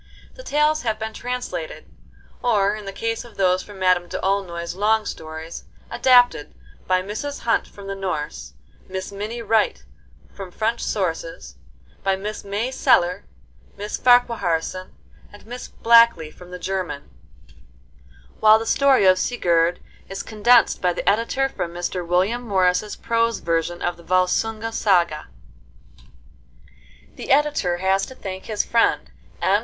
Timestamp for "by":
6.87-7.03, 8.87-8.93, 12.03-12.15, 12.15-12.15, 20.81-20.93